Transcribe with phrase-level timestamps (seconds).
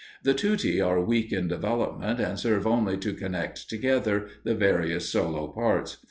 [0.23, 5.49] The tutti are weak in development, and serve only to connect together the various solo
[5.49, 5.97] parts.